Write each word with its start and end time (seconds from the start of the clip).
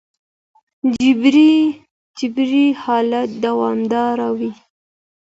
جبري 2.27 2.65
حالت 2.83 3.29
دوامداره 3.45 4.29
وي. 4.37 4.51